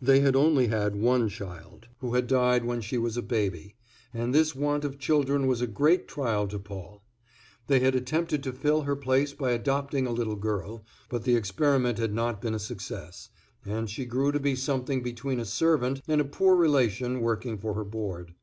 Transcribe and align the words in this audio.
They 0.00 0.20
had 0.20 0.36
only 0.36 0.68
had 0.68 0.94
one 0.94 1.28
child, 1.28 1.88
who 1.98 2.14
had 2.14 2.28
died 2.28 2.64
when 2.64 2.80
she 2.80 2.98
was 2.98 3.16
a 3.16 3.20
baby, 3.20 3.74
and 4.14 4.32
this 4.32 4.54
want 4.54 4.84
of 4.84 4.96
children 5.00 5.48
was 5.48 5.60
a 5.60 5.66
great 5.66 6.06
trial 6.06 6.46
to 6.46 6.60
Paul. 6.60 7.02
They 7.66 7.80
had 7.80 7.96
attempted 7.96 8.44
to 8.44 8.52
fill 8.52 8.82
her 8.82 8.94
place 8.94 9.32
by 9.32 9.50
adopting 9.50 10.06
a 10.06 10.12
little 10.12 10.36
girl, 10.36 10.84
but 11.08 11.24
the 11.24 11.34
experiment 11.34 11.98
had 11.98 12.14
not 12.14 12.40
been 12.40 12.54
a 12.54 12.60
success, 12.60 13.30
and 13.66 13.90
she 13.90 14.04
grew 14.04 14.30
to 14.30 14.38
be 14.38 14.54
something 14.54 15.02
between 15.02 15.40
a 15.40 15.44
servant 15.44 16.00
and 16.06 16.20
a 16.20 16.24
poor 16.26 16.54
relation 16.54 17.20
working 17.20 17.58
for 17.58 17.74
her 17.74 17.84
board. 17.84 18.34